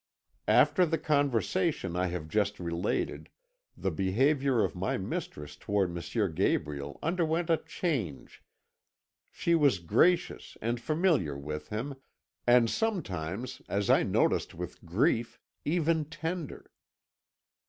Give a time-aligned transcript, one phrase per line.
[0.47, 3.29] "After the conversation I have just related,
[3.77, 6.31] the behaviour of my mistress toward M.
[6.33, 8.41] Gabriel underwent a change;
[9.29, 11.97] she was gracious and familiar with him,
[12.47, 16.71] and sometimes, as I noticed with grief, even tender.